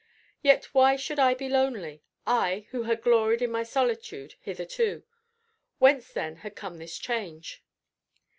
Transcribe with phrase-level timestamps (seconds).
[0.41, 5.03] Yet why should I be lonely; I, who had gloried in my solitude hitherto?
[5.77, 7.63] Whence then had come this change?